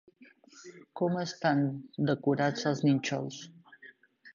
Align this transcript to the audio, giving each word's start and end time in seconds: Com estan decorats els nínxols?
Com 1.01 1.21
estan 1.25 1.63
decorats 2.11 2.69
els 2.75 2.85
nínxols? 2.91 3.41